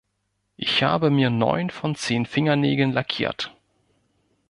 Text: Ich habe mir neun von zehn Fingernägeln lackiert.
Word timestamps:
Ich 0.55 0.81
habe 0.81 1.11
mir 1.11 1.29
neun 1.29 1.69
von 1.69 1.93
zehn 1.93 2.25
Fingernägeln 2.25 2.91
lackiert. 2.91 3.53